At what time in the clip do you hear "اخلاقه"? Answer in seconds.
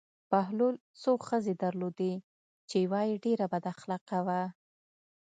3.73-4.19